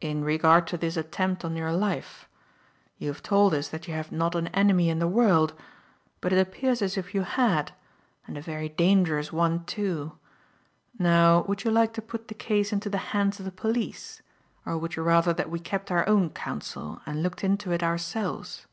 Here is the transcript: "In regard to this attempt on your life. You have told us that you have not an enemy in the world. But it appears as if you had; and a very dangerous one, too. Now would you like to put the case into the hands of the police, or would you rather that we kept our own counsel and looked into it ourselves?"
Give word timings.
"In 0.00 0.24
regard 0.24 0.66
to 0.68 0.78
this 0.78 0.96
attempt 0.96 1.44
on 1.44 1.54
your 1.54 1.70
life. 1.70 2.26
You 2.96 3.08
have 3.08 3.22
told 3.22 3.52
us 3.52 3.68
that 3.68 3.86
you 3.86 3.92
have 3.92 4.10
not 4.10 4.34
an 4.34 4.46
enemy 4.54 4.88
in 4.88 5.00
the 5.00 5.06
world. 5.06 5.52
But 6.22 6.32
it 6.32 6.38
appears 6.38 6.80
as 6.80 6.96
if 6.96 7.14
you 7.14 7.24
had; 7.24 7.72
and 8.26 8.38
a 8.38 8.40
very 8.40 8.70
dangerous 8.70 9.34
one, 9.34 9.66
too. 9.66 10.16
Now 10.98 11.42
would 11.42 11.62
you 11.64 11.70
like 11.70 11.92
to 11.92 12.00
put 12.00 12.28
the 12.28 12.34
case 12.34 12.72
into 12.72 12.88
the 12.88 13.12
hands 13.12 13.38
of 13.38 13.44
the 13.44 13.52
police, 13.52 14.22
or 14.64 14.78
would 14.78 14.96
you 14.96 15.02
rather 15.02 15.34
that 15.34 15.50
we 15.50 15.58
kept 15.58 15.90
our 15.90 16.08
own 16.08 16.30
counsel 16.30 17.02
and 17.04 17.22
looked 17.22 17.44
into 17.44 17.70
it 17.70 17.82
ourselves?" 17.82 18.66